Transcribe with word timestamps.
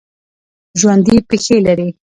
ژوندي 0.79 1.15
پښې 1.27 1.55
لري 1.65 1.89